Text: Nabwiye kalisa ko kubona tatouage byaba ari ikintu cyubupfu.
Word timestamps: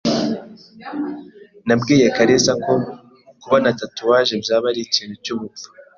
Nabwiye 1.67 2.05
kalisa 2.15 2.53
ko 2.63 2.73
kubona 3.41 3.67
tatouage 3.79 4.33
byaba 4.43 4.65
ari 4.71 4.81
ikintu 4.87 5.15
cyubupfu. 5.23 5.67